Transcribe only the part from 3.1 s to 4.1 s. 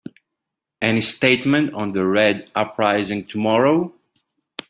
tomorrow?